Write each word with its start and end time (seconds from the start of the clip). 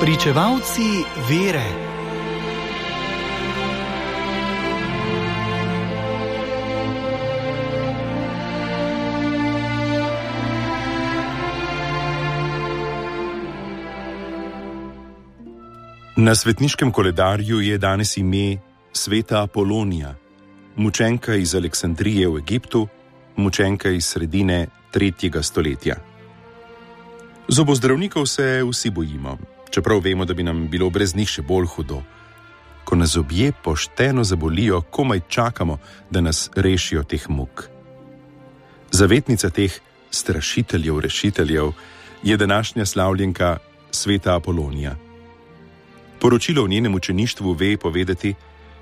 Pričevalci 0.00 1.04
vere. 1.30 1.64
Na 16.16 16.34
svetniškem 16.34 16.92
koledarju 16.92 17.60
je 17.60 17.78
danes 17.78 18.16
ime 18.16 18.56
sveta 18.92 19.42
Apolonija, 19.42 20.14
mučenka 20.76 21.34
iz 21.34 21.54
Aleksandrije 21.54 22.28
v 22.28 22.38
Egiptu, 22.38 22.88
mučenka 23.36 23.90
iz 23.90 24.04
sredine 24.04 24.66
3. 24.94 25.42
stoletja. 25.42 25.96
Zobozdravnikov 27.48 28.26
se 28.26 28.62
vsi 28.70 28.90
bojimo, 28.90 29.38
čeprav 29.70 30.00
vemo, 30.04 30.24
da 30.24 30.34
bi 30.34 30.42
nam 30.42 30.68
bilo 30.70 30.90
brez 30.90 31.14
njih 31.16 31.28
še 31.28 31.42
bolj 31.42 31.66
hudo. 31.66 32.02
Ko 32.84 32.96
nas 32.96 33.10
zobje 33.10 33.52
pošteno 33.52 34.24
zabolijo, 34.24 34.80
komaj 34.80 35.20
čakamo, 35.28 35.78
da 36.10 36.20
nas 36.20 36.50
rešijo 36.56 37.02
teh 37.02 37.28
muk. 37.30 37.68
Zavetnica 38.90 39.50
teh 39.50 39.72
strašiteljev, 40.10 41.00
rešiteljev 41.00 41.72
je 42.22 42.36
današnja 42.36 42.86
slavljenka 42.86 43.56
sveta 43.90 44.36
Apolonija. 44.36 44.96
Poročilo 46.20 46.64
o 46.64 46.68
njenem 46.68 46.94
učeništvu 46.94 47.52
ve 47.52 47.76
povedati, 47.76 48.34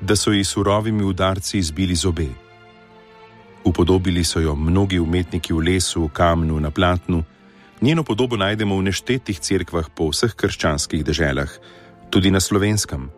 da 0.00 0.16
so 0.16 0.32
ji 0.32 0.44
surovimi 0.44 1.04
udarci 1.04 1.58
izbili 1.58 1.94
zobe. 1.94 2.26
Upodobili 3.64 4.24
so 4.24 4.40
jo 4.40 4.54
mnogi 4.54 4.98
umetniki 4.98 5.52
v 5.52 5.58
lesu, 5.58 6.04
v 6.04 6.08
kamnu, 6.08 6.60
na 6.60 6.70
platnu. 6.70 7.24
Njeno 7.80 8.04
podobo 8.04 8.36
najdemo 8.36 8.76
v 8.76 8.92
neštetih 8.92 9.40
cerkvah 9.40 9.88
po 9.96 10.10
vseh 10.12 10.34
krščanskih 10.36 11.00
deželah, 11.04 11.48
tudi 12.12 12.28
na 12.30 12.40
slovenskem. 12.40 13.08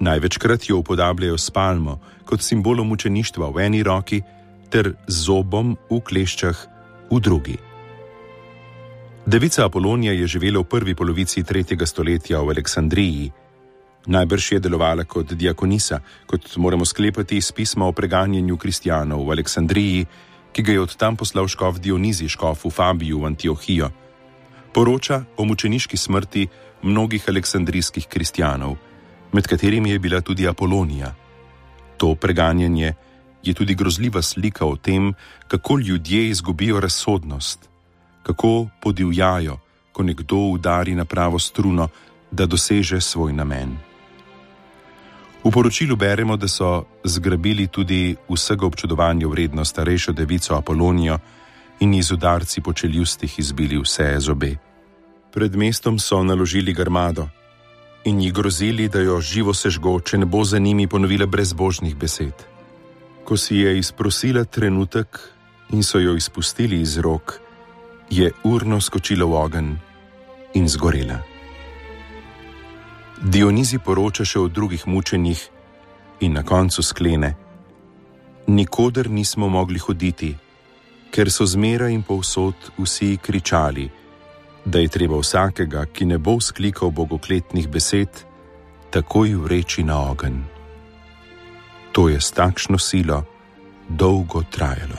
Največkrat 0.00 0.64
jo 0.68 0.78
upodabljajo 0.80 1.36
s 1.38 1.50
palmo 1.50 1.98
kot 2.24 2.40
simbolom 2.40 2.88
mučeništva 2.88 3.50
v 3.52 3.66
eni 3.66 3.82
roki 3.82 4.22
ter 4.72 4.94
z 5.06 5.16
zobom 5.26 5.76
v 5.90 6.00
kleščah 6.00 6.56
v 7.10 7.20
drugi. 7.20 7.58
Devica 9.26 9.66
Apolonija 9.66 10.12
je 10.12 10.26
živela 10.26 10.64
v 10.64 10.64
prvi 10.64 10.94
polovici 10.94 11.42
3. 11.42 11.76
stoletja 11.86 12.40
v 12.40 12.56
Aleksandriji. 12.56 13.30
Najbrž 14.06 14.52
je 14.52 14.60
delovala 14.60 15.04
kot 15.04 15.36
diakonisa, 15.36 16.00
kot 16.26 16.56
moramo 16.56 16.84
sklepati 16.84 17.36
iz 17.36 17.52
pisma 17.52 17.84
o 17.84 17.92
preganjanju 17.92 18.56
kristijanov 18.56 19.26
v 19.28 19.36
Aleksandriji, 19.36 20.06
ki 20.52 20.62
ga 20.62 20.72
je 20.72 20.80
od 20.80 20.96
tam 20.96 21.16
poslal 21.16 21.48
škof 21.48 21.78
Dionizi, 21.80 22.28
škof 22.28 22.64
v 22.64 22.70
Fabiju 22.70 23.20
v 23.20 23.26
Antiohijo. 23.26 23.90
Poroča 24.72 25.24
o 25.36 25.44
mučeniški 25.44 25.96
smrti 25.96 26.48
mnogih 26.82 27.28
aleksandrijskih 27.28 28.06
kristijanov, 28.06 28.76
med 29.32 29.46
katerimi 29.46 29.90
je 29.90 29.98
bila 29.98 30.20
tudi 30.20 30.48
Apolonija. 30.48 31.14
To 31.96 32.14
preganjanje 32.14 32.94
je 33.42 33.54
tudi 33.54 33.74
grozljiva 33.74 34.22
slika 34.22 34.66
o 34.66 34.76
tem, 34.76 35.14
kako 35.48 35.78
ljudje 35.78 36.28
izgubijo 36.28 36.80
razsodnost, 36.80 37.68
kako 38.22 38.68
podivjajo, 38.82 39.58
ko 39.92 40.02
nekdo 40.02 40.36
udari 40.36 40.94
na 40.94 41.04
pravo 41.04 41.38
struno, 41.38 41.88
da 42.30 42.46
doseže 42.46 43.00
svoj 43.00 43.32
namen. 43.32 43.89
V 45.44 45.50
poročilu 45.50 45.96
beremo, 45.96 46.36
da 46.36 46.48
so 46.48 46.84
zgrabili 47.04 47.66
tudi 47.66 48.16
vsega 48.28 48.66
občudovanja 48.66 49.28
vredno 49.28 49.64
starejšo 49.64 50.12
devico 50.12 50.54
Apolonijo 50.54 51.18
in 51.80 51.94
iz 51.94 52.12
udarci 52.12 52.60
po 52.60 52.72
čeljustih 52.72 53.38
izbili 53.38 53.78
vse 53.80 54.16
zobe. 54.18 54.56
Pred 55.32 55.56
mestom 55.56 55.98
so 55.98 56.22
naložili 56.22 56.72
garmado 56.72 57.28
in 58.04 58.20
ji 58.20 58.30
grozili, 58.30 58.88
da 58.88 59.00
jo 59.00 59.20
živo 59.20 59.54
sežgo, 59.54 60.00
če 60.00 60.18
ne 60.18 60.26
bo 60.26 60.44
za 60.44 60.58
njimi 60.58 60.86
ponovila 60.86 61.26
brezbožnih 61.26 61.96
besed. 61.96 62.34
Ko 63.24 63.36
si 63.36 63.56
je 63.56 63.78
izprosila 63.78 64.44
trenutek 64.44 65.20
in 65.70 65.82
so 65.82 65.98
jo 65.98 66.16
izpustili 66.16 66.80
iz 66.80 66.98
rok, 66.98 67.40
je 68.10 68.32
urno 68.44 68.80
skočila 68.80 69.24
v 69.24 69.34
ogenj 69.34 69.74
in 70.54 70.68
zgorela. 70.68 71.29
Dionizi 73.20 73.76
poroča 73.78 74.24
še 74.24 74.40
o 74.40 74.48
drugih 74.48 74.86
mučenjih 74.88 75.40
in 76.24 76.32
na 76.32 76.42
koncu 76.42 76.82
sklene: 76.82 77.34
Nikoder 78.46 79.10
nismo 79.10 79.48
mogli 79.48 79.78
hoditi, 79.78 80.30
ker 81.12 81.28
so 81.28 81.44
zmeraj 81.44 81.92
in 81.92 82.02
povsod 82.02 82.70
vsi 82.78 83.18
kričali, 83.20 83.90
da 84.64 84.80
je 84.80 84.88
treba 84.88 85.20
vsakega, 85.20 85.84
ki 85.92 86.08
ne 86.08 86.18
bo 86.18 86.38
sklikal 86.40 86.90
bogokletnih 86.90 87.68
besed, 87.68 88.24
takoj 88.90 89.36
vreči 89.44 89.84
na 89.84 90.00
ogenj. 90.10 90.40
To 91.92 92.08
je 92.08 92.20
s 92.20 92.32
takšno 92.32 92.78
silo 92.78 93.24
dolgo 93.88 94.42
trajalo. 94.50 94.96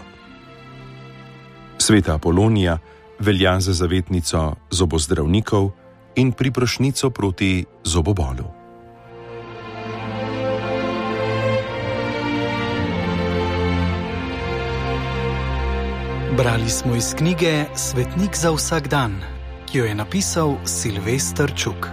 Sveta 1.78 2.14
Apolonija 2.22 2.78
velja 3.20 3.60
za 3.60 3.74
zavetnico 3.74 4.56
zobozdravnikov, 4.70 5.72
in 6.16 6.32
priprošnico 6.32 7.10
proti 7.10 7.66
zobobolu. 7.84 8.62
Brali 16.38 16.70
smo 16.70 16.96
iz 16.96 17.14
knjige 17.18 17.66
Svetnik 17.76 18.36
za 18.36 18.52
vsak 18.52 18.88
dan, 18.88 19.20
ki 19.66 19.78
jo 19.78 19.86
je 19.86 19.96
napisal 19.96 20.56
Silvestr 20.66 21.52
Čuk. 21.56 21.88